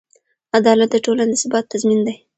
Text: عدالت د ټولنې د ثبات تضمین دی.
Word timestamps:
عدالت 0.57 0.89
د 0.91 0.95
ټولنې 1.05 1.33
د 1.37 1.39
ثبات 1.41 1.65
تضمین 1.71 1.99
دی. 2.07 2.15